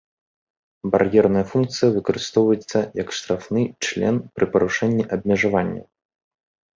[0.93, 5.85] Бар'ерная функцыя выкарыстоўваецца як штрафны член пры парушэнні абмежаванняў.